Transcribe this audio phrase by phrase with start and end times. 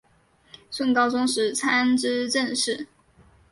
[0.71, 2.87] 宋高宗时参知政事。